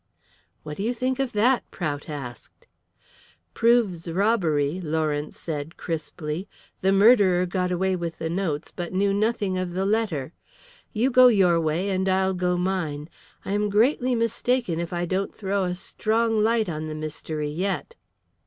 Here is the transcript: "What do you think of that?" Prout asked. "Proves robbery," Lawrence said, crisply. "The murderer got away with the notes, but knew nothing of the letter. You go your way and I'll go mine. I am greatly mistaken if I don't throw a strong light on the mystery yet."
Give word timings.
"What 0.63 0.77
do 0.77 0.81
you 0.81 0.95
think 0.95 1.19
of 1.19 1.31
that?" 1.33 1.61
Prout 1.69 2.09
asked. 2.09 2.65
"Proves 3.53 4.09
robbery," 4.09 4.81
Lawrence 4.83 5.39
said, 5.39 5.77
crisply. 5.77 6.49
"The 6.81 6.91
murderer 6.91 7.45
got 7.45 7.71
away 7.71 7.95
with 7.95 8.17
the 8.17 8.27
notes, 8.27 8.73
but 8.75 8.93
knew 8.93 9.13
nothing 9.13 9.59
of 9.59 9.73
the 9.73 9.85
letter. 9.85 10.33
You 10.91 11.11
go 11.11 11.27
your 11.27 11.59
way 11.61 11.91
and 11.91 12.09
I'll 12.09 12.33
go 12.33 12.57
mine. 12.57 13.09
I 13.45 13.51
am 13.51 13.69
greatly 13.69 14.15
mistaken 14.15 14.79
if 14.79 14.91
I 14.91 15.05
don't 15.05 15.35
throw 15.35 15.65
a 15.65 15.75
strong 15.75 16.41
light 16.43 16.67
on 16.67 16.87
the 16.87 16.95
mystery 16.95 17.49
yet." 17.49 17.95